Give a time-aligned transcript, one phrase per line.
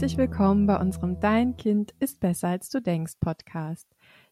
[0.00, 3.86] herzlich willkommen bei unserem Dein Kind ist besser als du denkst Podcast.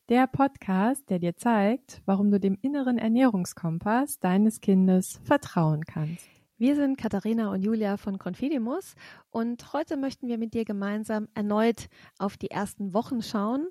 [0.08, 6.26] Der Podcast, der dir zeigt, warum du dem inneren Ernährungskompass deines Kindes vertrauen kannst.
[6.56, 8.94] Wir sind Katharina und Julia von Confidimus
[9.28, 13.68] und heute möchten wir mit dir gemeinsam erneut auf die ersten Wochen schauen,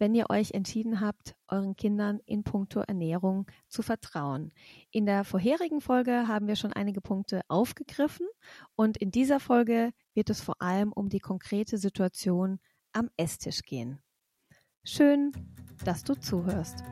[0.00, 4.50] wenn ihr euch entschieden habt, euren Kindern in puncto Ernährung zu vertrauen.
[4.90, 8.26] In der vorherigen Folge haben wir schon einige Punkte aufgegriffen
[8.74, 12.58] und in dieser Folge wird es vor allem um die konkrete Situation
[12.92, 14.00] am Esstisch gehen.
[14.82, 15.32] Schön,
[15.84, 16.82] dass du zuhörst.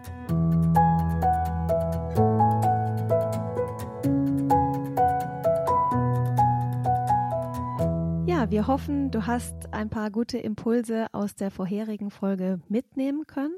[8.50, 13.54] Wir hoffen, du hast ein paar gute Impulse aus der vorherigen Folge mitnehmen können.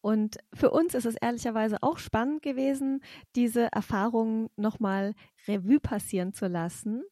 [0.00, 3.02] Und für uns ist es ehrlicherweise auch spannend gewesen,
[3.36, 5.14] diese Erfahrungen nochmal
[5.46, 7.02] Revue passieren zu lassen.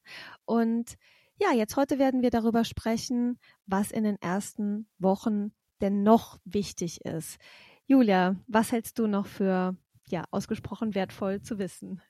[0.47, 0.95] Und
[1.39, 5.53] ja, jetzt heute werden wir darüber sprechen, was in den ersten Wochen
[5.83, 7.37] denn noch wichtig ist.
[7.85, 9.77] Julia, was hältst du noch für
[10.09, 12.01] ja, ausgesprochen wertvoll zu wissen?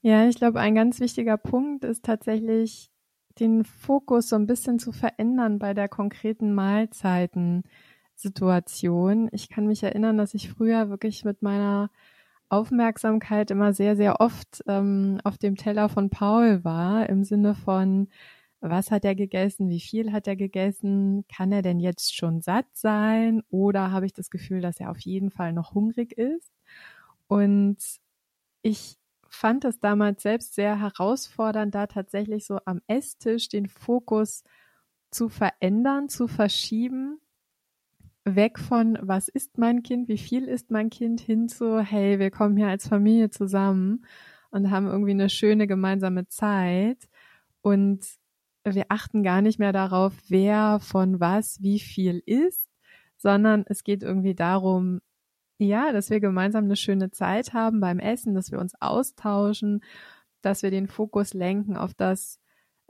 [0.00, 2.90] Ja, ich glaube, ein ganz wichtiger Punkt ist tatsächlich
[3.40, 9.28] den Fokus so ein bisschen zu verändern bei der konkreten Mahlzeitensituation.
[9.32, 11.90] Ich kann mich erinnern, dass ich früher wirklich mit meiner
[12.48, 18.08] Aufmerksamkeit immer sehr, sehr oft ähm, auf dem Teller von Paul war, im Sinne von,
[18.60, 22.66] was hat er gegessen, wie viel hat er gegessen, kann er denn jetzt schon satt
[22.72, 26.52] sein oder habe ich das Gefühl, dass er auf jeden Fall noch hungrig ist?
[27.28, 27.78] Und
[28.62, 28.96] ich
[29.36, 34.42] fand es damals selbst sehr herausfordernd, da tatsächlich so am Esstisch den Fokus
[35.10, 37.20] zu verändern, zu verschieben,
[38.24, 42.30] weg von, was ist mein Kind, wie viel ist mein Kind, hin zu, hey, wir
[42.30, 44.04] kommen hier als Familie zusammen
[44.50, 47.08] und haben irgendwie eine schöne gemeinsame Zeit.
[47.62, 48.04] Und
[48.64, 52.68] wir achten gar nicht mehr darauf, wer von was wie viel ist,
[53.16, 55.00] sondern es geht irgendwie darum,
[55.58, 59.82] ja, dass wir gemeinsam eine schöne Zeit haben beim Essen, dass wir uns austauschen,
[60.42, 62.40] dass wir den Fokus lenken auf das,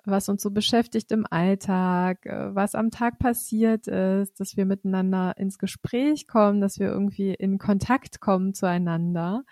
[0.05, 5.37] was uns so beschäftigt im Alltag, äh, was am Tag passiert ist, dass wir miteinander
[5.37, 9.45] ins Gespräch kommen, dass wir irgendwie in Kontakt kommen zueinander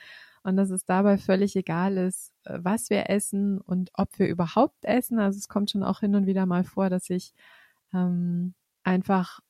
[0.43, 4.85] und dass es dabei völlig egal ist, äh, was wir essen und ob wir überhaupt
[4.85, 5.19] essen.
[5.19, 7.33] Also es kommt schon auch hin und wieder mal vor, dass ich
[7.93, 8.55] ähm,
[8.85, 9.41] einfach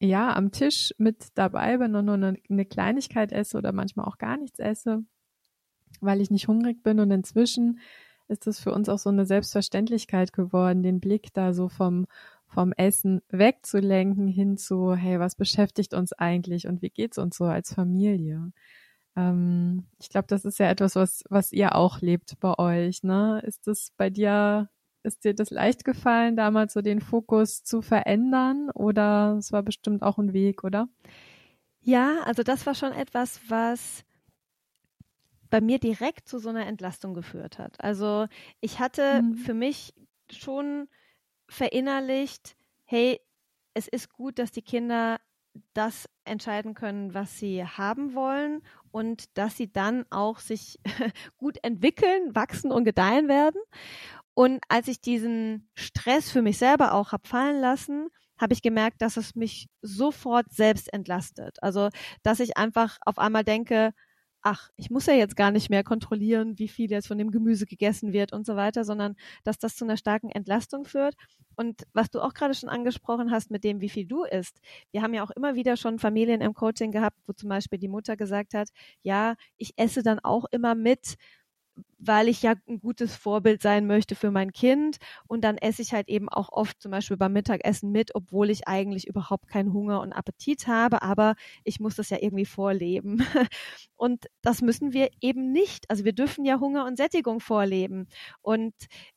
[0.00, 4.18] ja, am Tisch mit dabei bin und nur eine, eine Kleinigkeit esse oder manchmal auch
[4.18, 5.04] gar nichts esse,
[6.00, 7.00] weil ich nicht hungrig bin.
[7.00, 7.80] Und inzwischen
[8.28, 12.06] ist es für uns auch so eine Selbstverständlichkeit geworden, den Blick da so vom,
[12.46, 17.44] vom Essen wegzulenken hin zu, hey, was beschäftigt uns eigentlich und wie geht's uns so
[17.44, 18.52] als Familie?
[19.16, 23.42] Ähm, ich glaube, das ist ja etwas, was, was ihr auch lebt bei euch, ne?
[23.46, 24.68] Ist das bei dir
[25.06, 30.02] ist dir das leicht gefallen, damals so den Fokus zu verändern oder es war bestimmt
[30.02, 30.88] auch ein Weg, oder?
[31.80, 34.04] Ja, also das war schon etwas, was
[35.50, 37.80] bei mir direkt zu so einer Entlastung geführt hat.
[37.80, 38.26] Also
[38.60, 39.36] ich hatte mhm.
[39.36, 39.94] für mich
[40.30, 40.88] schon
[41.48, 43.20] verinnerlicht, hey,
[43.74, 45.18] es ist gut, dass die Kinder
[45.74, 50.78] das entscheiden können, was sie haben wollen und dass sie dann auch sich
[51.36, 53.60] gut entwickeln, wachsen und gedeihen werden.
[54.38, 58.08] Und als ich diesen Stress für mich selber auch habe fallen lassen,
[58.38, 61.56] habe ich gemerkt, dass es mich sofort selbst entlastet.
[61.62, 61.88] Also,
[62.22, 63.94] dass ich einfach auf einmal denke,
[64.42, 67.64] ach, ich muss ja jetzt gar nicht mehr kontrollieren, wie viel jetzt von dem Gemüse
[67.64, 71.14] gegessen wird und so weiter, sondern dass das zu einer starken Entlastung führt.
[71.56, 74.60] Und was du auch gerade schon angesprochen hast mit dem, wie viel du isst.
[74.92, 77.88] Wir haben ja auch immer wieder schon Familien im Coaching gehabt, wo zum Beispiel die
[77.88, 78.68] Mutter gesagt hat,
[79.00, 81.16] ja, ich esse dann auch immer mit,
[81.98, 84.98] weil ich ja ein gutes Vorbild sein möchte für mein Kind.
[85.26, 88.68] Und dann esse ich halt eben auch oft zum Beispiel beim Mittagessen mit, obwohl ich
[88.68, 93.18] eigentlich überhaupt keinen Hunger und Appetit habe, aber ich muss das ja irgendwie vorleben.
[93.96, 95.88] Und das müssen wir eben nicht.
[95.88, 98.08] Also wir dürfen ja Hunger und Sättigung vorleben.
[98.42, 98.74] Und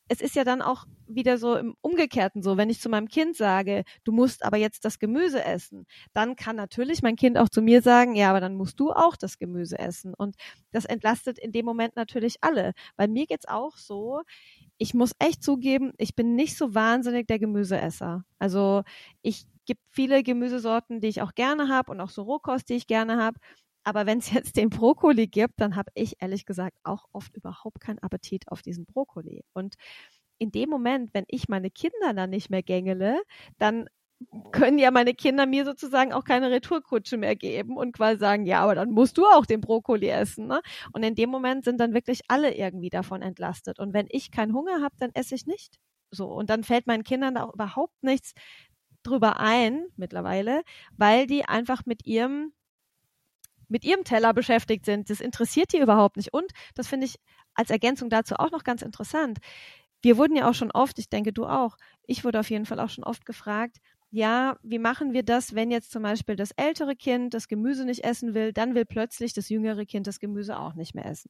[0.10, 3.36] es ist ja dann auch wieder so im Umgekehrten so, wenn ich zu meinem Kind
[3.38, 7.62] sage, du musst aber jetzt das Gemüse essen, dann kann natürlich mein Kind auch zu
[7.62, 10.14] mir sagen, ja, aber dann musst du auch das Gemüse essen.
[10.16, 10.36] Und
[10.72, 12.74] das entlastet in dem Moment natürlich alle.
[12.98, 14.22] Weil mir geht's auch so,
[14.78, 18.24] ich muss echt zugeben, ich bin nicht so wahnsinnig der Gemüseesser.
[18.40, 18.84] Also
[19.22, 22.88] ich gibt viele Gemüsesorten, die ich auch gerne habe und auch so Rohkost, die ich
[22.88, 23.40] gerne habe.
[23.84, 27.80] Aber wenn es jetzt den Brokkoli gibt, dann habe ich ehrlich gesagt auch oft überhaupt
[27.80, 29.44] keinen Appetit auf diesen Brokkoli.
[29.54, 29.76] Und
[30.38, 33.22] in dem Moment, wenn ich meine Kinder dann nicht mehr gängele,
[33.58, 33.90] dann
[34.52, 38.62] können ja meine Kinder mir sozusagen auch keine Retourkutsche mehr geben und quasi sagen, ja,
[38.62, 40.48] aber dann musst du auch den Brokkoli essen.
[40.48, 40.62] Ne?
[40.92, 43.80] Und in dem Moment sind dann wirklich alle irgendwie davon entlastet.
[43.80, 45.80] Und wenn ich keinen Hunger habe, dann esse ich nicht.
[46.12, 46.28] So.
[46.28, 48.34] Und dann fällt meinen Kindern da auch überhaupt nichts
[49.04, 50.64] drüber ein mittlerweile,
[50.98, 52.52] weil die einfach mit ihrem
[53.70, 55.10] mit ihrem Teller beschäftigt sind.
[55.10, 56.34] Das interessiert die überhaupt nicht.
[56.34, 57.16] Und das finde ich
[57.54, 59.40] als Ergänzung dazu auch noch ganz interessant.
[60.02, 62.80] Wir wurden ja auch schon oft, ich denke du auch, ich wurde auf jeden Fall
[62.80, 63.78] auch schon oft gefragt,
[64.12, 68.04] ja, wie machen wir das, wenn jetzt zum Beispiel das ältere Kind das Gemüse nicht
[68.04, 71.30] essen will, dann will plötzlich das jüngere Kind das Gemüse auch nicht mehr essen.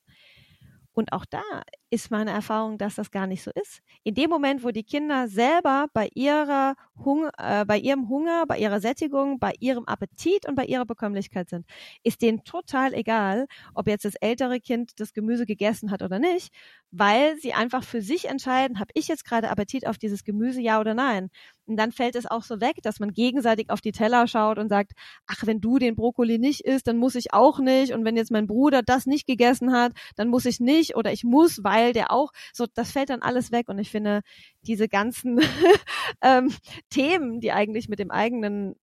[0.94, 1.44] Und auch da
[1.92, 3.82] ist meine Erfahrung, dass das gar nicht so ist.
[4.04, 8.60] In dem Moment, wo die Kinder selber bei ihrer Hunger, äh, bei ihrem Hunger, bei
[8.60, 11.66] ihrer Sättigung, bei ihrem Appetit und bei ihrer Bekömmlichkeit sind,
[12.04, 16.54] ist denen total egal, ob jetzt das ältere Kind das Gemüse gegessen hat oder nicht,
[16.92, 20.80] weil sie einfach für sich entscheiden, habe ich jetzt gerade Appetit auf dieses Gemüse, ja
[20.80, 21.30] oder nein.
[21.66, 24.70] Und dann fällt es auch so weg, dass man gegenseitig auf die Teller schaut und
[24.70, 24.94] sagt,
[25.28, 27.94] ach, wenn du den Brokkoli nicht isst, dann muss ich auch nicht.
[27.94, 31.24] Und wenn jetzt mein Bruder das nicht gegessen hat, dann muss ich nicht oder ich
[31.24, 32.32] muss, weil der auch.
[32.54, 33.70] So, das fällt dann alles weg.
[33.70, 34.22] Und ich finde,
[34.62, 35.40] diese ganzen
[36.22, 36.54] ähm,
[36.90, 38.76] Themen, die eigentlich mit dem eigenen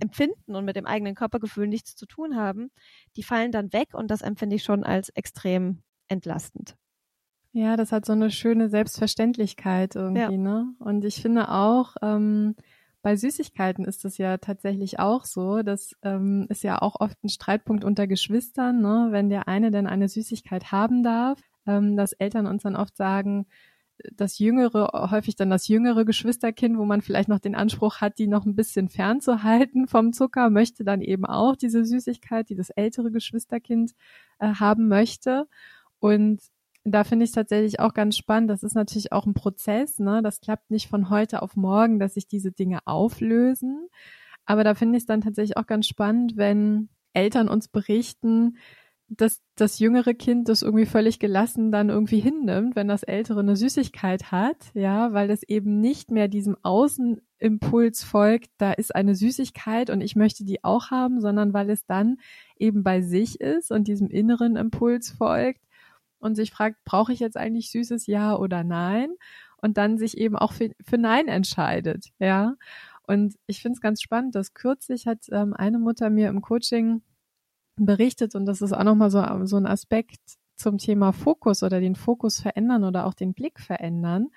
[0.00, 2.70] Empfinden und mit dem eigenen Körpergefühl nichts zu tun haben,
[3.16, 6.76] die fallen dann weg und das empfinde ich schon als extrem entlastend.
[7.52, 10.30] Ja, das hat so eine schöne Selbstverständlichkeit irgendwie, ja.
[10.30, 10.74] ne?
[10.78, 12.54] Und ich finde auch, ähm,
[13.06, 15.62] bei Süßigkeiten ist es ja tatsächlich auch so.
[15.62, 19.08] Das ähm, ist ja auch oft ein Streitpunkt unter Geschwistern, ne?
[19.10, 23.46] wenn der eine denn eine Süßigkeit haben darf, ähm, dass Eltern uns dann oft sagen,
[24.14, 28.26] das jüngere, häufig dann das jüngere Geschwisterkind, wo man vielleicht noch den Anspruch hat, die
[28.26, 33.10] noch ein bisschen fernzuhalten vom Zucker, möchte dann eben auch diese Süßigkeit, die das ältere
[33.10, 33.92] Geschwisterkind
[34.38, 35.48] äh, haben möchte.
[35.98, 36.40] Und
[36.84, 38.50] da finde ich tatsächlich auch ganz spannend.
[38.50, 40.22] Das ist natürlich auch ein Prozess, ne?
[40.22, 43.88] Das klappt nicht von heute auf morgen, dass sich diese Dinge auflösen.
[44.44, 48.58] Aber da finde ich es dann tatsächlich auch ganz spannend, wenn Eltern uns berichten,
[49.08, 53.54] dass das jüngere Kind das irgendwie völlig gelassen dann irgendwie hinnimmt, wenn das ältere eine
[53.54, 59.90] Süßigkeit hat, ja, weil es eben nicht mehr diesem Außenimpuls folgt, da ist eine Süßigkeit
[59.90, 62.16] und ich möchte die auch haben, sondern weil es dann
[62.58, 65.60] eben bei sich ist und diesem inneren Impuls folgt
[66.18, 69.10] und sich fragt, brauche ich jetzt eigentlich süßes Ja oder Nein?
[69.58, 72.56] Und dann sich eben auch für, für Nein entscheidet, ja.
[73.06, 77.02] Und ich finde es ganz spannend, dass kürzlich hat ähm, eine Mutter mir im Coaching
[77.76, 80.20] berichtet und das ist auch nochmal so, so ein Aspekt
[80.56, 84.28] zum Thema Fokus oder den Fokus verändern oder auch den Blick verändern.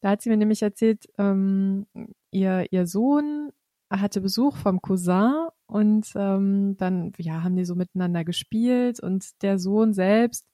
[0.00, 1.86] Da hat sie mir nämlich erzählt, ähm,
[2.30, 3.50] ihr, ihr Sohn
[3.90, 9.58] hatte Besuch vom Cousin und ähm, dann ja, haben die so miteinander gespielt und der
[9.58, 10.46] Sohn selbst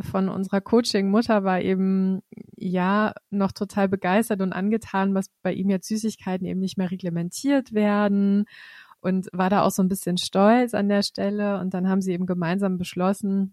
[0.00, 2.22] von unserer Coaching-Mutter war eben
[2.56, 7.72] ja noch total begeistert und angetan, was bei ihm jetzt Süßigkeiten eben nicht mehr reglementiert
[7.72, 8.46] werden
[9.04, 11.60] und war da auch so ein bisschen stolz an der Stelle.
[11.60, 13.52] Und dann haben sie eben gemeinsam beschlossen,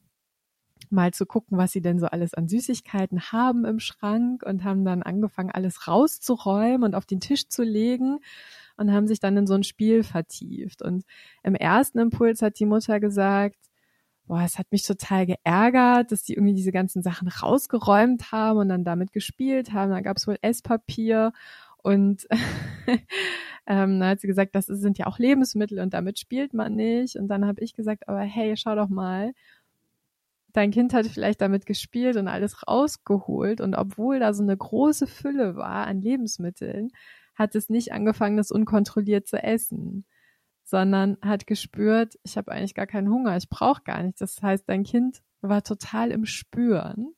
[0.89, 4.85] mal zu gucken, was sie denn so alles an Süßigkeiten haben im Schrank und haben
[4.85, 8.19] dann angefangen, alles rauszuräumen und auf den Tisch zu legen
[8.77, 10.81] und haben sich dann in so ein Spiel vertieft.
[10.81, 11.03] Und
[11.43, 13.57] im ersten Impuls hat die Mutter gesagt,
[14.27, 18.69] boah, es hat mich total geärgert, dass die irgendwie diese ganzen Sachen rausgeräumt haben und
[18.69, 19.91] dann damit gespielt haben.
[19.91, 21.33] Da gab es wohl Esspapier
[21.83, 22.27] und
[23.67, 27.15] ähm, dann hat sie gesagt, das sind ja auch Lebensmittel und damit spielt man nicht.
[27.15, 29.33] Und dann habe ich gesagt, aber hey, schau doch mal,
[30.53, 33.61] dein Kind hat vielleicht damit gespielt und alles rausgeholt.
[33.61, 36.89] Und obwohl da so eine große Fülle war an Lebensmitteln,
[37.35, 40.05] hat es nicht angefangen, das unkontrolliert zu essen
[40.71, 44.19] sondern hat gespürt, ich habe eigentlich gar keinen Hunger, ich brauche gar nichts.
[44.19, 47.13] Das heißt, dein Kind war total im Spüren.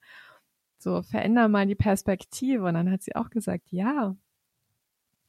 [0.80, 2.66] So, veränder mal die Perspektive.
[2.66, 4.16] Und dann hat sie auch gesagt, ja,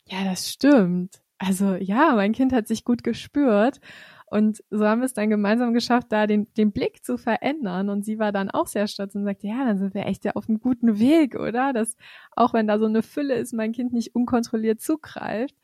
[0.07, 1.21] ja, das stimmt.
[1.39, 3.81] Also ja, mein Kind hat sich gut gespürt.
[4.27, 7.89] Und so haben wir es dann gemeinsam geschafft, da den, den Blick zu verändern.
[7.89, 10.33] Und sie war dann auch sehr stolz und sagte, ja, dann sind wir echt ja
[10.35, 11.73] auf einem guten Weg, oder?
[11.73, 11.97] Dass
[12.35, 15.55] auch wenn da so eine Fülle ist, mein Kind nicht unkontrolliert zugreift,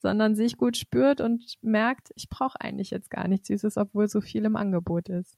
[0.00, 4.20] sondern sich gut spürt und merkt, ich brauche eigentlich jetzt gar nichts Süßes, obwohl so
[4.20, 5.36] viel im Angebot ist.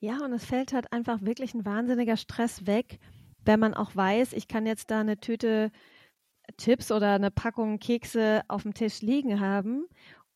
[0.00, 2.98] Ja, und es fällt halt einfach wirklich ein wahnsinniger Stress weg,
[3.44, 5.70] wenn man auch weiß, ich kann jetzt da eine Tüte
[6.56, 9.86] Chips oder eine Packung Kekse auf dem Tisch liegen haben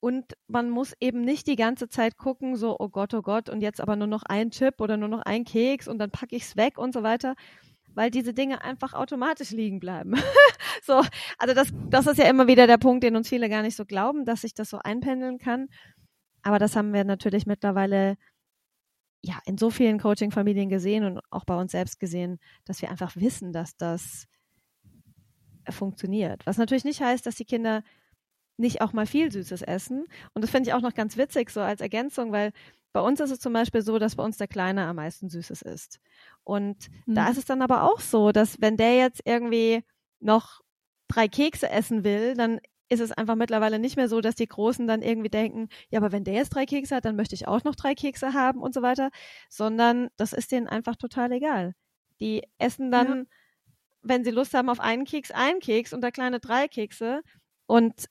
[0.00, 3.60] und man muss eben nicht die ganze Zeit gucken, so, oh Gott, oh Gott, und
[3.60, 6.42] jetzt aber nur noch ein Chip oder nur noch ein Keks und dann packe ich
[6.42, 7.36] es weg und so weiter,
[7.94, 10.14] weil diese Dinge einfach automatisch liegen bleiben.
[10.82, 11.02] so,
[11.38, 13.84] also das, das ist ja immer wieder der Punkt, den uns viele gar nicht so
[13.84, 15.68] glauben, dass sich das so einpendeln kann.
[16.42, 18.16] Aber das haben wir natürlich mittlerweile
[19.22, 23.14] ja in so vielen Coaching-Familien gesehen und auch bei uns selbst gesehen, dass wir einfach
[23.14, 24.26] wissen, dass das
[25.70, 26.44] funktioniert.
[26.46, 27.82] Was natürlich nicht heißt, dass die Kinder
[28.56, 30.06] nicht auch mal viel Süßes essen.
[30.34, 32.52] Und das finde ich auch noch ganz witzig, so als Ergänzung, weil
[32.92, 35.62] bei uns ist es zum Beispiel so, dass bei uns der Kleine am meisten Süßes
[35.62, 36.00] isst.
[36.44, 37.14] Und mhm.
[37.14, 39.82] da ist es dann aber auch so, dass wenn der jetzt irgendwie
[40.20, 40.60] noch
[41.08, 44.86] drei Kekse essen will, dann ist es einfach mittlerweile nicht mehr so, dass die Großen
[44.86, 47.64] dann irgendwie denken, ja, aber wenn der jetzt drei Kekse hat, dann möchte ich auch
[47.64, 49.10] noch drei Kekse haben und so weiter,
[49.48, 51.74] sondern das ist denen einfach total egal.
[52.20, 53.24] Die essen dann, ja.
[54.02, 57.22] Wenn sie Lust haben auf einen Keks, einen Keks und der kleine drei Kekse
[57.66, 58.08] und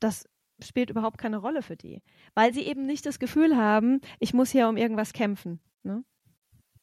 [0.00, 0.28] das
[0.62, 2.02] spielt überhaupt keine Rolle für die,
[2.34, 5.60] weil sie eben nicht das Gefühl haben, ich muss hier um irgendwas kämpfen.
[5.82, 6.04] Ne?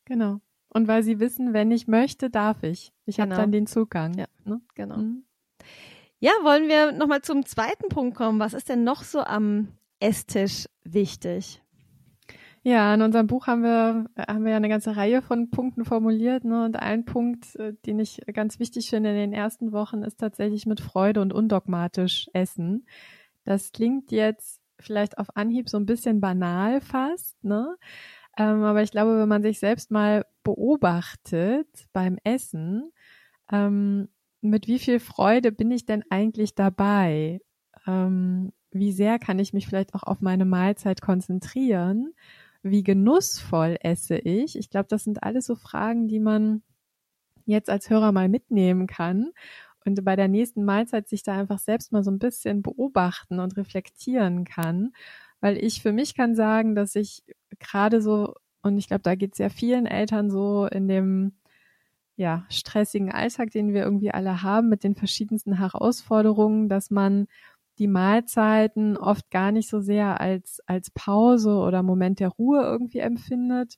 [0.05, 0.39] Genau.
[0.69, 2.93] Und weil sie wissen, wenn ich möchte, darf ich.
[3.05, 3.31] Ich genau.
[3.31, 4.13] habe dann den Zugang.
[4.17, 4.61] Ja, ne?
[4.75, 4.97] genau.
[4.97, 5.25] Mhm.
[6.19, 8.39] Ja, wollen wir nochmal zum zweiten Punkt kommen.
[8.39, 9.69] Was ist denn noch so am
[9.99, 11.61] Esstisch wichtig?
[12.67, 16.45] Ja, in unserem Buch haben wir, haben wir ja eine ganze Reihe von Punkten formuliert.
[16.45, 16.65] Ne?
[16.65, 20.65] Und ein Punkt, äh, den ich ganz wichtig finde in den ersten Wochen, ist tatsächlich
[20.65, 22.87] mit Freude und undogmatisch essen.
[23.43, 27.77] Das klingt jetzt vielleicht auf Anhieb so ein bisschen banal fast, ne?
[28.35, 32.91] Ähm, aber ich glaube, wenn man sich selbst mal beobachtet beim Essen,
[33.51, 34.09] ähm,
[34.41, 37.41] mit wie viel Freude bin ich denn eigentlich dabei?
[37.85, 42.13] Ähm, wie sehr kann ich mich vielleicht auch auf meine Mahlzeit konzentrieren?
[42.67, 44.57] Wie genussvoll esse ich?
[44.57, 46.63] Ich glaube, das sind alles so Fragen, die man
[47.45, 49.33] jetzt als Hörer mal mitnehmen kann
[49.85, 53.55] und bei der nächsten Mahlzeit sich da einfach selbst mal so ein bisschen beobachten und
[53.55, 54.93] reflektieren kann.
[55.41, 57.23] Weil ich für mich kann sagen, dass ich
[57.59, 61.33] gerade so, und ich glaube, da geht sehr vielen Eltern so in dem
[62.15, 67.27] ja, stressigen Alltag, den wir irgendwie alle haben, mit den verschiedensten Herausforderungen, dass man
[67.79, 72.99] die Mahlzeiten oft gar nicht so sehr als, als Pause oder Moment der Ruhe irgendwie
[72.99, 73.77] empfindet,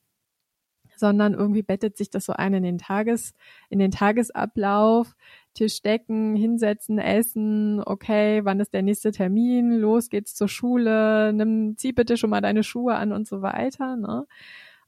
[0.96, 3.34] sondern irgendwie bettet sich das so ein in den Tages,
[3.70, 5.16] in den Tagesablauf,
[5.54, 11.78] Tisch decken, hinsetzen, essen, okay, wann ist der nächste Termin, los geht's zur Schule, nimm,
[11.78, 14.26] zieh bitte schon mal deine Schuhe an und so weiter, ne?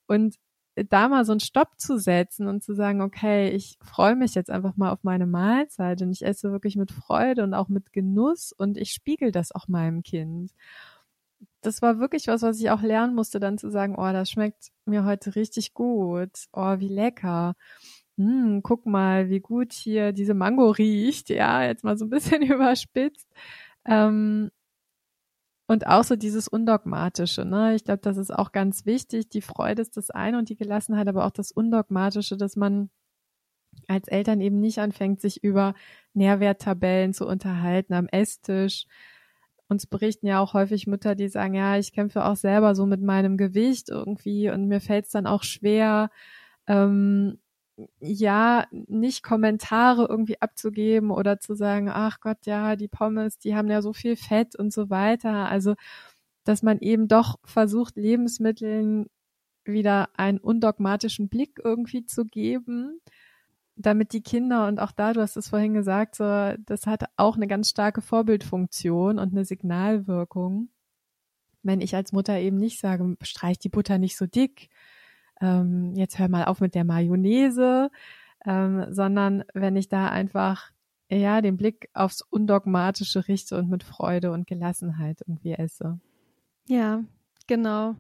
[0.08, 0.36] Und
[0.86, 4.50] da mal so einen Stopp zu setzen und zu sagen, okay, ich freue mich jetzt
[4.50, 8.52] einfach mal auf meine Mahlzeit und ich esse wirklich mit Freude und auch mit Genuss
[8.52, 10.52] und ich spiegel das auch meinem Kind.
[11.62, 14.70] Das war wirklich was, was ich auch lernen musste, dann zu sagen, oh, das schmeckt
[14.86, 16.48] mir heute richtig gut.
[16.54, 17.56] Oh, wie lecker
[18.20, 22.42] hm, guck mal, wie gut hier diese Mango riecht, ja, jetzt mal so ein bisschen
[22.52, 23.30] überspitzt.
[23.86, 24.52] Ähm,
[25.70, 27.76] und auch so dieses Undogmatische, ne?
[27.76, 29.30] Ich glaube, das ist auch ganz wichtig.
[29.30, 32.90] Die Freude ist das eine und die Gelassenheit, aber auch das Undogmatische, dass man
[33.88, 35.76] als Eltern eben nicht anfängt, sich über
[36.16, 38.88] Nährwerttabellen zu unterhalten am Esstisch.
[39.68, 43.04] Uns berichten ja auch häufig Mütter, die sagen, ja, ich kämpfe auch selber so mit
[43.04, 46.10] meinem Gewicht irgendwie und mir fällt es dann auch schwer,
[46.66, 47.38] ähm,
[48.00, 53.70] ja, nicht Kommentare irgendwie abzugeben oder zu sagen, ach Gott, ja, die Pommes, die haben
[53.70, 55.50] ja so viel Fett und so weiter.
[55.50, 55.76] Also,
[56.44, 59.08] dass man eben doch versucht, Lebensmitteln
[59.66, 63.00] wieder einen undogmatischen Blick irgendwie zu geben,
[63.76, 67.36] damit die Kinder und auch da, du hast es vorhin gesagt, so, das hat auch
[67.36, 70.70] eine ganz starke Vorbildfunktion und eine Signalwirkung.
[71.64, 74.70] Wenn ich als Mutter eben nicht sage, streich die Butter nicht so dick,
[75.42, 77.90] ähm, jetzt hör mal auf mit der Mayonnaise,
[78.46, 80.72] ähm, sondern wenn ich da einfach
[81.10, 86.00] ja den Blick aufs Undogmatische richte und mit Freude und Gelassenheit irgendwie esse.
[86.68, 87.04] Ja,
[87.48, 87.96] genau.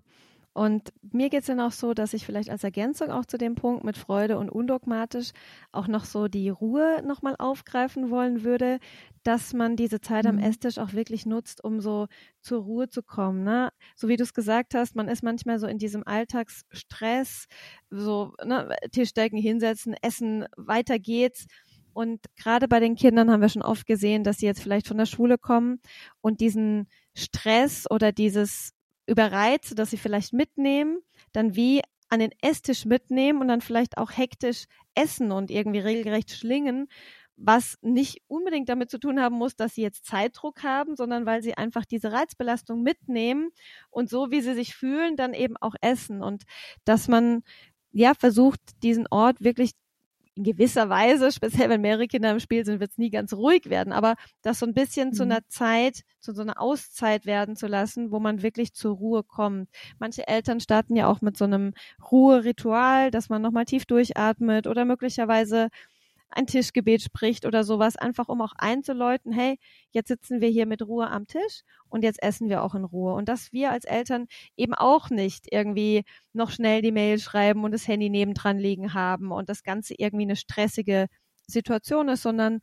[0.53, 3.55] Und mir geht es dann auch so, dass ich vielleicht als Ergänzung auch zu dem
[3.55, 5.31] Punkt mit Freude und undogmatisch
[5.71, 8.79] auch noch so die Ruhe nochmal aufgreifen wollen würde,
[9.23, 10.43] dass man diese Zeit am mhm.
[10.43, 12.07] Esstisch auch wirklich nutzt, um so
[12.41, 13.43] zur Ruhe zu kommen.
[13.43, 13.69] Ne?
[13.95, 17.45] So wie du es gesagt hast, man ist manchmal so in diesem Alltagsstress,
[17.91, 21.45] so ne, Tischdecken hinsetzen, essen, weiter geht's.
[21.93, 24.97] Und gerade bei den Kindern haben wir schon oft gesehen, dass sie jetzt vielleicht von
[24.97, 25.79] der Schule kommen
[26.21, 28.73] und diesen Stress oder dieses
[29.09, 30.99] Überreize, dass sie vielleicht mitnehmen,
[31.33, 36.31] dann wie an den Esstisch mitnehmen und dann vielleicht auch hektisch essen und irgendwie regelrecht
[36.31, 36.87] schlingen,
[37.37, 41.41] was nicht unbedingt damit zu tun haben muss, dass sie jetzt Zeitdruck haben, sondern weil
[41.41, 43.51] sie einfach diese Reizbelastung mitnehmen
[43.89, 46.21] und so wie sie sich fühlen, dann eben auch essen.
[46.21, 46.43] Und
[46.83, 47.43] dass man
[47.91, 49.71] ja versucht, diesen Ort wirklich
[50.39, 53.69] in gewisser Weise, speziell wenn mehrere Kinder im Spiel sind, wird es nie ganz ruhig
[53.69, 55.13] werden, aber das so ein bisschen mhm.
[55.13, 59.23] zu einer Zeit, zu so einer Auszeit werden zu lassen, wo man wirklich zur Ruhe
[59.23, 59.69] kommt.
[59.99, 61.73] Manche Eltern starten ja auch mit so einem
[62.09, 65.67] Ruheritual, dass man nochmal tief durchatmet oder möglicherweise
[66.31, 69.59] ein Tischgebet spricht oder sowas, einfach um auch einzuläuten, hey,
[69.91, 73.13] jetzt sitzen wir hier mit Ruhe am Tisch und jetzt essen wir auch in Ruhe.
[73.13, 77.71] Und dass wir als Eltern eben auch nicht irgendwie noch schnell die Mail schreiben und
[77.71, 81.07] das Handy nebendran liegen haben und das Ganze irgendwie eine stressige
[81.47, 82.59] Situation ist, sondern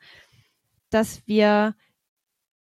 [0.90, 1.74] dass wir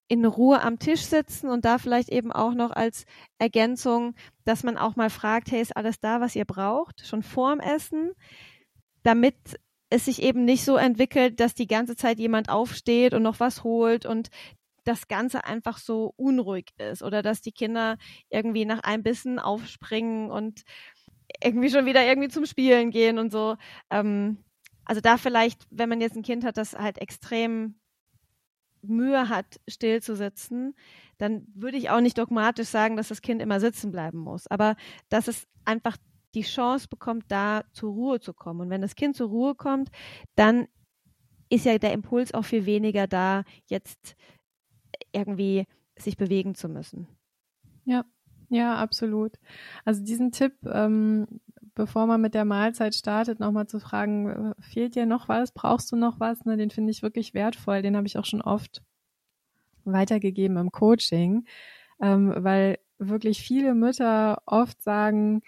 [0.09, 3.07] in Ruhe am Tisch sitzen und da vielleicht eben auch noch als
[3.39, 7.61] Ergänzung, dass man auch mal fragt, hey, ist alles da, was ihr braucht, schon vorm
[7.61, 8.13] Essen,
[9.03, 9.37] damit
[9.95, 13.63] es sich eben nicht so entwickelt, dass die ganze Zeit jemand aufsteht und noch was
[13.63, 14.29] holt und
[14.83, 17.97] das Ganze einfach so unruhig ist oder dass die Kinder
[18.29, 20.63] irgendwie nach einem Bissen aufspringen und
[21.43, 23.57] irgendwie schon wieder irgendwie zum Spielen gehen und so.
[23.89, 24.39] Ähm,
[24.85, 27.77] also da vielleicht, wenn man jetzt ein Kind hat, das halt extrem
[28.83, 30.75] Mühe hat, still zu sitzen,
[31.19, 34.49] dann würde ich auch nicht dogmatisch sagen, dass das Kind immer sitzen bleiben muss.
[34.49, 34.75] Aber
[35.09, 35.97] dass es einfach
[36.35, 38.63] die Chance bekommt, da zur Ruhe zu kommen.
[38.63, 39.91] Und wenn das Kind zur Ruhe kommt,
[40.35, 40.67] dann
[41.49, 44.17] ist ja der Impuls auch viel weniger da, jetzt
[45.13, 47.07] irgendwie sich bewegen zu müssen.
[47.85, 48.05] Ja,
[48.49, 49.33] ja, absolut.
[49.85, 51.27] Also diesen Tipp, ähm,
[51.75, 55.91] bevor man mit der Mahlzeit startet, nochmal zu fragen, äh, fehlt dir noch was, brauchst
[55.93, 57.83] du noch was, ne, den finde ich wirklich wertvoll.
[57.83, 58.83] Den habe ich auch schon oft
[59.85, 61.47] weitergegeben im Coaching,
[62.01, 65.43] ähm, weil wirklich viele Mütter oft sagen,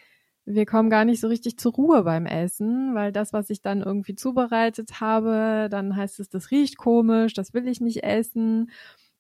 [0.47, 3.83] wir kommen gar nicht so richtig zur Ruhe beim Essen, weil das, was ich dann
[3.83, 8.71] irgendwie zubereitet habe, dann heißt es, das riecht komisch, das will ich nicht essen.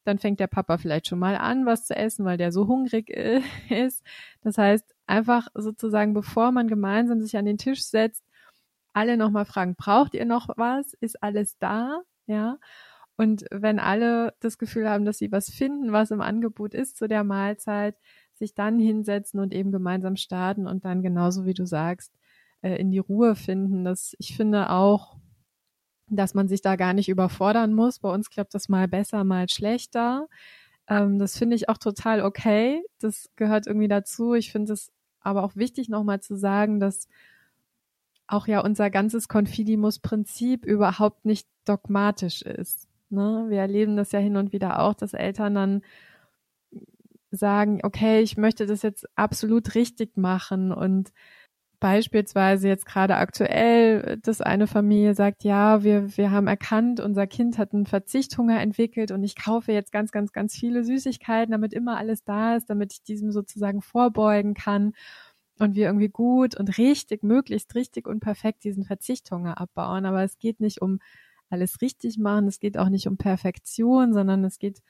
[0.04, 3.11] Dann fängt der Papa vielleicht schon mal an, was zu essen, weil der so hungrig
[3.71, 4.04] ist.
[4.42, 8.25] Das heißt, einfach sozusagen, bevor man gemeinsam sich an den Tisch setzt,
[8.92, 10.95] alle nochmal fragen, braucht ihr noch was?
[10.95, 12.02] Ist alles da?
[12.26, 12.59] Ja.
[13.16, 17.09] Und wenn alle das Gefühl haben, dass sie was finden, was im Angebot ist zu
[17.09, 17.97] der Mahlzeit,
[18.38, 22.12] sich dann hinsetzen und eben gemeinsam starten und dann genauso wie du sagst,
[22.62, 23.85] äh, in die Ruhe finden.
[23.85, 25.16] Das, ich finde auch,
[26.09, 27.99] dass man sich da gar nicht überfordern muss.
[27.99, 30.28] Bei uns klappt das mal besser, mal schlechter.
[30.88, 32.83] Ähm, das finde ich auch total okay.
[33.00, 34.35] Das gehört irgendwie dazu.
[34.35, 37.09] Ich finde es aber auch wichtig, nochmal zu sagen, dass
[38.28, 42.88] auch ja unser ganzes Confidimus-Prinzip überhaupt nicht dogmatisch ist.
[43.09, 43.47] Ne?
[43.49, 45.83] Wir erleben das ja hin und wieder auch, dass Eltern dann
[47.37, 51.12] sagen, okay, ich möchte das jetzt absolut richtig machen und
[51.81, 57.59] beispielsweise jetzt gerade aktuell, dass eine Familie sagt, ja, wir, wir haben erkannt, unser Kind
[57.59, 61.99] hat einen Verzichthunger entwickelt und ich kaufe jetzt ganz, ganz, ganz viele Süßigkeiten, damit immer
[61.99, 64.94] alles da ist, damit ich diesem sozusagen vorbeugen kann
[65.59, 70.07] und wir irgendwie gut und richtig, möglichst richtig und perfekt diesen Verzichthunger abbauen.
[70.07, 70.99] Aber es geht nicht um
[71.51, 74.83] alles richtig machen, es geht auch nicht um Perfektion, sondern es geht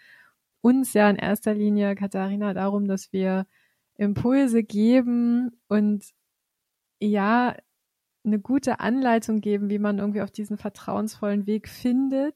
[0.67, 3.47] uns ja in erster Linie, Katharina, darum, dass wir
[3.95, 6.07] Impulse geben und
[6.99, 7.55] ja,
[8.25, 12.35] eine gute Anleitung geben, wie man irgendwie auf diesen vertrauensvollen Weg findet.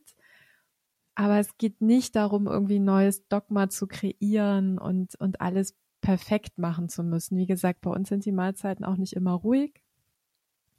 [1.16, 6.56] Aber es geht nicht darum, irgendwie ein neues Dogma zu kreieren und, und alles perfekt
[6.56, 7.36] machen zu müssen.
[7.36, 9.82] Wie gesagt, bei uns sind die Mahlzeiten auch nicht immer ruhig,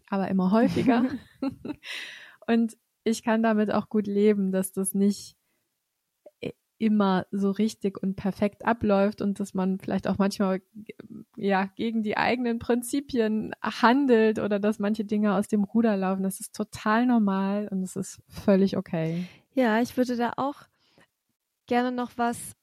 [0.09, 1.03] aber immer häufiger.
[2.47, 5.35] und ich kann damit auch gut leben, dass das nicht
[6.81, 10.61] immer so richtig und perfekt abläuft und dass man vielleicht auch manchmal
[11.37, 16.23] ja gegen die eigenen Prinzipien handelt oder dass manche Dinge aus dem Ruder laufen.
[16.23, 19.25] Das ist total normal und es ist völlig okay.
[19.53, 20.55] Ja, ich würde da auch
[21.67, 22.53] gerne noch was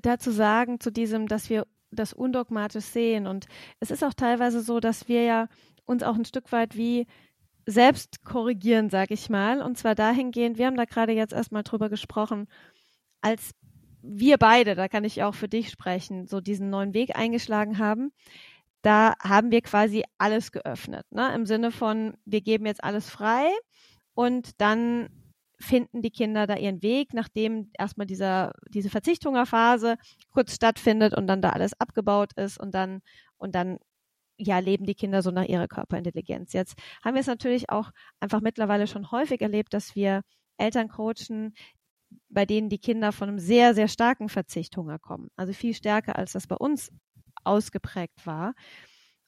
[0.00, 3.46] dazu sagen zu diesem, dass wir das undogmatisch sehen und
[3.80, 5.48] es ist auch teilweise so, dass wir ja
[5.84, 7.06] uns auch ein Stück weit wie
[7.66, 11.90] selbst korrigieren, sag ich mal, und zwar dahingehend, wir haben da gerade jetzt erstmal drüber
[11.90, 12.48] gesprochen,
[13.20, 13.52] als
[14.02, 18.12] wir beide, da kann ich auch für dich sprechen, so diesen neuen Weg eingeschlagen haben,
[18.82, 21.04] da haben wir quasi alles geöffnet.
[21.10, 21.34] Ne?
[21.34, 23.50] Im Sinne von, wir geben jetzt alles frei
[24.14, 25.08] und dann
[25.60, 29.96] finden die Kinder da ihren Weg, nachdem erstmal dieser, diese Verzichthungerphase
[30.32, 33.00] kurz stattfindet und dann da alles abgebaut ist und dann,
[33.36, 33.78] und dann
[34.36, 36.52] ja, leben die Kinder so nach ihrer Körperintelligenz.
[36.52, 40.22] Jetzt haben wir es natürlich auch einfach mittlerweile schon häufig erlebt, dass wir
[40.58, 41.54] Eltern coachen,
[42.28, 45.30] bei denen die Kinder von einem sehr, sehr starken Verzichthunger kommen.
[45.36, 46.90] Also viel stärker, als das bei uns
[47.44, 48.54] ausgeprägt war.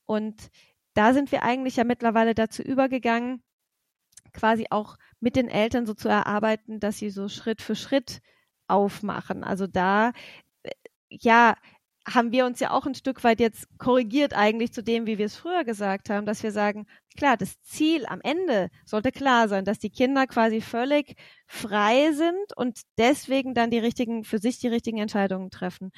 [0.06, 0.50] Und
[0.94, 3.42] da sind wir eigentlich ja mittlerweile dazu übergegangen,
[4.32, 8.20] quasi auch mit den Eltern so zu erarbeiten, dass sie so Schritt für Schritt
[8.68, 9.44] aufmachen.
[9.44, 10.12] Also da,
[10.62, 10.70] äh,
[11.08, 11.56] ja,
[12.06, 15.26] haben wir uns ja auch ein Stück weit jetzt korrigiert eigentlich zu dem, wie wir
[15.26, 16.86] es früher gesagt haben, dass wir sagen,
[17.16, 22.56] klar, das Ziel am Ende sollte klar sein, dass die Kinder quasi völlig frei sind
[22.56, 25.90] und deswegen dann die richtigen, für sich die richtigen Entscheidungen treffen.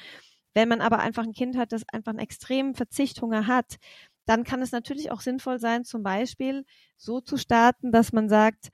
[0.53, 3.77] Wenn man aber einfach ein Kind hat, das einfach einen extremen Verzichthunger hat,
[4.25, 6.65] dann kann es natürlich auch sinnvoll sein, zum Beispiel
[6.97, 8.69] so zu starten, dass man sagt,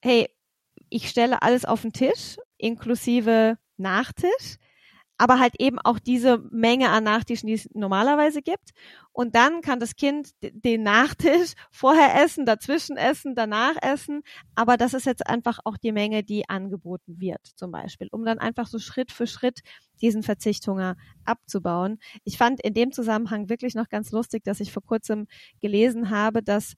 [0.00, 0.28] hey,
[0.88, 4.58] ich stelle alles auf den Tisch, inklusive Nachtisch
[5.18, 8.70] aber halt eben auch diese Menge an Nachtischen, die es normalerweise gibt.
[9.12, 14.22] Und dann kann das Kind den Nachtisch vorher essen, dazwischen essen, danach essen.
[14.54, 18.38] Aber das ist jetzt einfach auch die Menge, die angeboten wird, zum Beispiel, um dann
[18.38, 19.60] einfach so Schritt für Schritt
[20.00, 21.98] diesen Verzichthunger abzubauen.
[22.24, 25.26] Ich fand in dem Zusammenhang wirklich noch ganz lustig, dass ich vor kurzem
[25.60, 26.74] gelesen habe, dass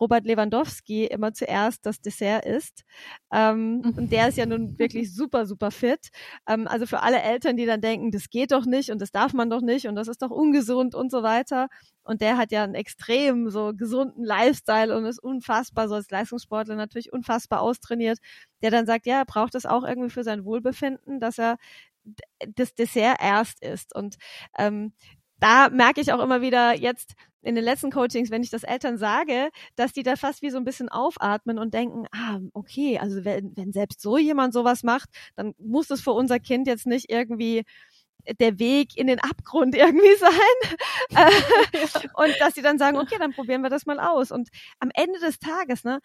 [0.00, 2.84] Robert Lewandowski immer zuerst das Dessert isst.
[3.32, 6.08] Ähm, und der ist ja nun wirklich super, super fit.
[6.48, 9.32] Ähm, also für alle Eltern, die dann denken, das geht doch nicht und das darf
[9.32, 11.68] man doch nicht und das ist doch ungesund und so weiter.
[12.02, 16.76] Und der hat ja einen extrem so gesunden Lifestyle und ist unfassbar, so als Leistungssportler
[16.76, 18.18] natürlich unfassbar austrainiert,
[18.62, 21.56] der dann sagt, ja, er braucht das auch irgendwie für sein Wohlbefinden, dass er
[22.56, 23.94] das Dessert erst isst.
[23.94, 24.16] Und
[24.58, 24.92] ähm,
[25.38, 28.98] da merke ich auch immer wieder jetzt in den letzten Coachings, wenn ich das Eltern
[28.98, 33.24] sage, dass die da fast wie so ein bisschen aufatmen und denken, ah, okay, also
[33.24, 37.10] wenn, wenn selbst so jemand sowas macht, dann muss es für unser Kind jetzt nicht
[37.10, 37.64] irgendwie
[38.38, 40.40] der Weg in den Abgrund irgendwie sein.
[42.14, 44.30] und dass sie dann sagen, okay, dann probieren wir das mal aus.
[44.30, 44.48] Und
[44.78, 46.00] am Ende des Tages, ne,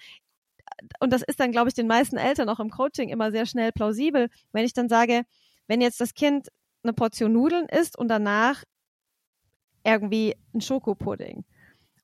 [1.00, 3.72] und das ist dann, glaube ich, den meisten Eltern auch im Coaching immer sehr schnell
[3.72, 5.24] plausibel, wenn ich dann sage,
[5.68, 6.50] wenn jetzt das Kind
[6.84, 8.64] eine Portion Nudeln isst und danach
[9.86, 11.46] irgendwie ein Schokopudding.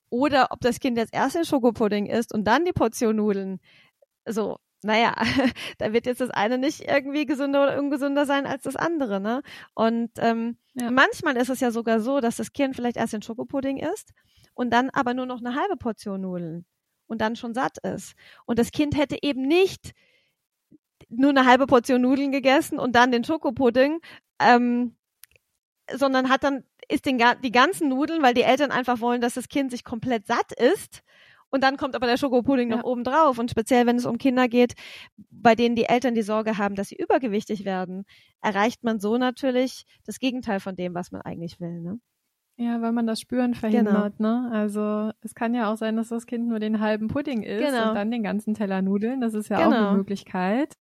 [0.10, 3.60] Oder ob das Kind jetzt erst den Schokopudding isst und dann die Portion Nudeln.
[4.26, 5.14] So, naja,
[5.78, 9.42] da wird jetzt das eine nicht irgendwie gesünder oder ungesünder sein als das andere, ne?
[9.74, 10.92] Und ähm, ja.
[10.92, 14.12] manchmal ist es ja sogar so, dass das Kind vielleicht erst den Schokopudding isst
[14.54, 16.66] und dann aber nur noch eine halbe Portion Nudeln
[17.08, 18.14] und dann schon satt ist.
[18.46, 19.94] Und das Kind hätte eben nicht
[21.10, 24.00] nur eine halbe Portion Nudeln gegessen und dann den Schokopudding,
[24.40, 24.96] ähm,
[25.94, 29.50] sondern hat dann isst den, die ganzen Nudeln, weil die Eltern einfach wollen, dass das
[29.50, 31.02] Kind sich komplett satt isst.
[31.52, 32.78] Und dann kommt aber der Schokopudding ja.
[32.78, 33.38] noch oben drauf.
[33.38, 34.74] Und speziell, wenn es um Kinder geht,
[35.30, 38.06] bei denen die Eltern die Sorge haben, dass sie übergewichtig werden,
[38.42, 41.82] erreicht man so natürlich das Gegenteil von dem, was man eigentlich will.
[41.82, 42.00] Ne?
[42.56, 44.48] Ja, weil man das Spüren verhindert, genau.
[44.48, 44.52] ne?
[44.52, 47.90] Also es kann ja auch sein, dass das Kind nur den halben Pudding isst genau.
[47.90, 49.20] und dann den ganzen Teller Nudeln.
[49.20, 49.70] Das ist ja genau.
[49.70, 49.98] auch eine genau.
[49.98, 50.76] Möglichkeit.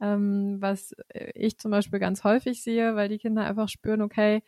[0.00, 0.94] Ähm, was
[1.34, 4.42] ich zum Beispiel ganz häufig sehe, weil die Kinder einfach spüren, okay,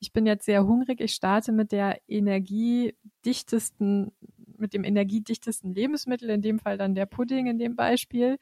[0.00, 4.12] ich bin jetzt sehr hungrig, ich starte mit der energiedichtesten,
[4.56, 8.38] mit dem energiedichtesten Lebensmittel, in dem Fall dann der Pudding in dem Beispiel,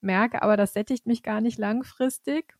[0.00, 2.56] merke aber, das sättigt mich gar nicht langfristig.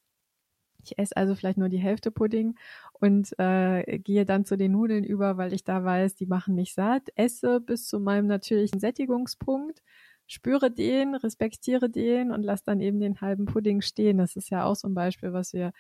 [0.84, 2.56] Ich esse also vielleicht nur die Hälfte Pudding
[2.92, 6.74] und äh, gehe dann zu den Nudeln über, weil ich da weiß, die machen mich
[6.74, 9.82] satt, esse bis zu meinem natürlichen Sättigungspunkt,
[10.28, 14.18] spüre den, respektiere den und lass dann eben den halben Pudding stehen.
[14.18, 15.72] Das ist ja auch so ein Beispiel, was wir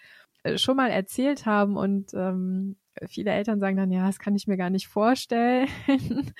[0.42, 4.46] äh, schon mal erzählt haben und ähm, viele Eltern sagen dann, ja, das kann ich
[4.46, 5.68] mir gar nicht vorstellen.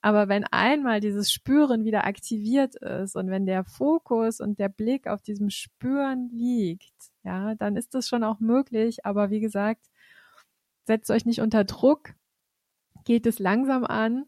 [0.00, 5.08] Aber wenn einmal dieses Spüren wieder aktiviert ist und wenn der Fokus und der Blick
[5.08, 6.92] auf diesem Spüren liegt,
[7.24, 9.04] ja, dann ist das schon auch möglich.
[9.04, 9.86] Aber wie gesagt,
[10.84, 12.14] setzt euch nicht unter Druck,
[13.04, 14.26] geht es langsam an.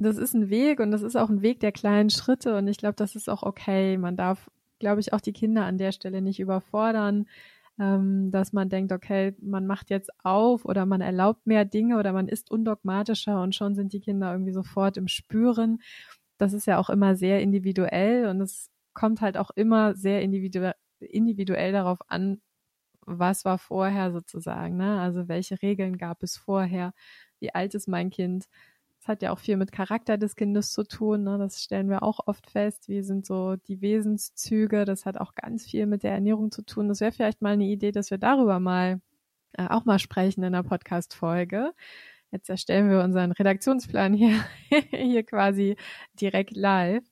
[0.00, 2.78] Das ist ein Weg und das ist auch ein Weg der kleinen Schritte und ich
[2.78, 3.98] glaube, das ist auch okay.
[3.98, 7.26] Man darf, glaube ich, auch die Kinder an der Stelle nicht überfordern
[7.80, 12.12] ähm, dass man denkt, okay, man macht jetzt auf oder man erlaubt mehr Dinge oder
[12.12, 15.80] man ist undogmatischer und schon sind die Kinder irgendwie sofort im Spüren.
[16.38, 20.72] Das ist ja auch immer sehr individuell und es kommt halt auch immer sehr individu
[21.00, 22.42] individuell darauf an,
[23.06, 25.00] was war vorher sozusagen, ne?
[25.00, 26.92] Also welche Regeln gab es vorher?
[27.40, 28.46] Wie alt ist mein Kind?
[29.00, 31.24] Es hat ja auch viel mit Charakter des Kindes zu tun.
[31.24, 31.38] Ne?
[31.38, 32.86] Das stellen wir auch oft fest.
[32.88, 34.84] Wie sind so die Wesenszüge?
[34.84, 36.88] Das hat auch ganz viel mit der Ernährung zu tun.
[36.88, 39.00] Das wäre vielleicht mal eine Idee, dass wir darüber mal
[39.54, 41.72] äh, auch mal sprechen in der Podcast-Folge.
[42.30, 44.44] Jetzt erstellen wir unseren Redaktionsplan hier,
[44.90, 45.76] hier quasi
[46.20, 47.04] direkt live.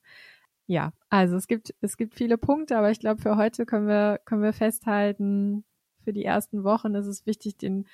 [0.66, 4.20] Ja, also es gibt, es gibt viele Punkte, aber ich glaube, für heute können wir,
[4.26, 5.64] können wir festhalten,
[6.04, 7.86] für die ersten Wochen ist es wichtig, den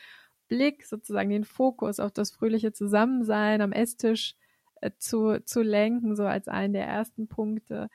[0.55, 4.37] Blick, sozusagen den Fokus auf das fröhliche Zusammensein am Esstisch
[4.81, 7.89] äh, zu, zu lenken, so als einen der ersten Punkte.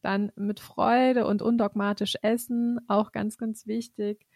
[0.00, 4.26] Dann mit Freude und undogmatisch essen, auch ganz, ganz wichtig.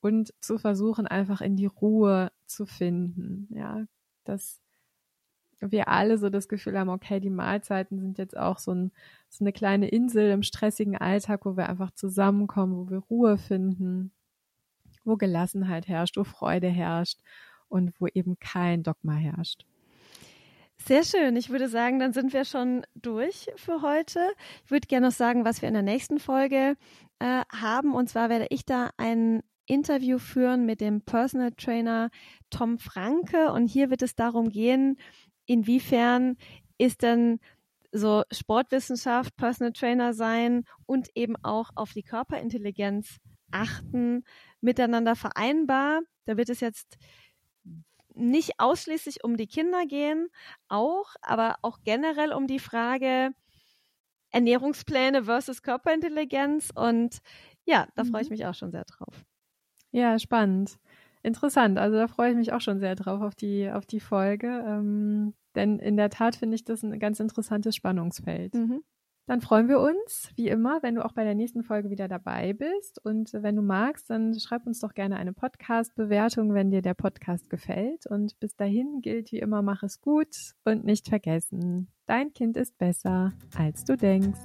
[0.00, 3.46] Und zu versuchen, einfach in die Ruhe zu finden.
[3.54, 3.84] Ja,
[4.24, 4.60] dass
[5.60, 8.90] wir alle so das Gefühl haben, okay, die Mahlzeiten sind jetzt auch so, ein,
[9.28, 14.12] so eine kleine Insel im stressigen Alltag, wo wir einfach zusammenkommen, wo wir Ruhe finden,
[15.08, 17.18] wo Gelassenheit herrscht, wo Freude herrscht
[17.68, 19.64] und wo eben kein Dogma herrscht.
[20.84, 21.36] Sehr schön.
[21.36, 24.20] Ich würde sagen, dann sind wir schon durch für heute.
[24.64, 26.76] Ich würde gerne noch sagen, was wir in der nächsten Folge
[27.18, 27.94] äh, haben.
[27.94, 32.10] Und zwar werde ich da ein Interview führen mit dem Personal Trainer
[32.50, 33.52] Tom Franke.
[33.52, 34.98] Und hier wird es darum gehen,
[35.46, 36.36] inwiefern
[36.78, 37.40] ist denn
[37.92, 43.18] so Sportwissenschaft, Personal Trainer sein und eben auch auf die Körperintelligenz
[43.50, 44.24] achten,
[44.60, 46.00] miteinander vereinbar.
[46.24, 46.98] Da wird es jetzt
[48.14, 50.28] nicht ausschließlich um die Kinder gehen,
[50.68, 53.30] auch, aber auch generell um die Frage
[54.30, 56.70] Ernährungspläne versus Körperintelligenz.
[56.74, 57.18] Und
[57.64, 58.34] ja, da freue ich mhm.
[58.34, 59.24] mich auch schon sehr drauf.
[59.90, 60.78] Ja, spannend.
[61.22, 61.78] Interessant.
[61.78, 64.64] Also da freue ich mich auch schon sehr drauf auf die, auf die Folge.
[64.66, 68.54] Ähm, Denn in der Tat finde ich das ein ganz interessantes Spannungsfeld.
[68.54, 68.82] Mhm.
[69.28, 72.54] Dann freuen wir uns, wie immer, wenn du auch bei der nächsten Folge wieder dabei
[72.54, 72.98] bist.
[73.04, 77.50] Und wenn du magst, dann schreib uns doch gerne eine Podcast-Bewertung, wenn dir der Podcast
[77.50, 78.06] gefällt.
[78.06, 82.78] Und bis dahin gilt wie immer, mach es gut und nicht vergessen, dein Kind ist
[82.78, 84.40] besser, als du denkst.